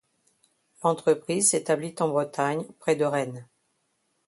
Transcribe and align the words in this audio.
L'entreprise 0.83 1.51
s'établit 1.51 1.93
en 1.99 2.09
Bretagne 2.09 2.65
près 2.79 2.95
de 2.95 3.05
Rennes. 3.05 3.47